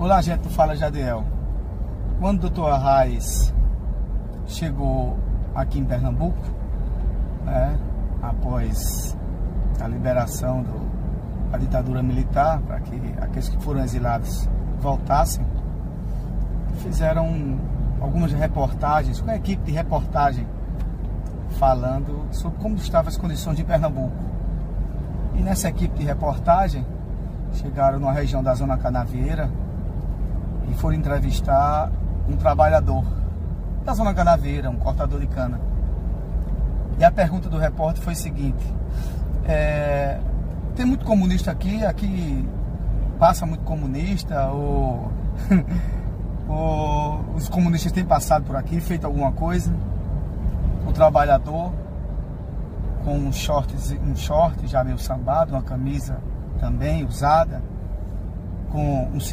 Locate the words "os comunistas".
47.34-47.92